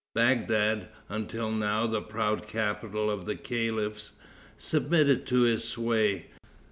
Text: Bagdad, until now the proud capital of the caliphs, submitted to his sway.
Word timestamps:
Bagdad, 0.15 0.87
until 1.09 1.51
now 1.51 1.85
the 1.85 2.01
proud 2.01 2.47
capital 2.47 3.11
of 3.11 3.27
the 3.27 3.35
caliphs, 3.35 4.13
submitted 4.57 5.27
to 5.27 5.41
his 5.41 5.63
sway. 5.63 6.31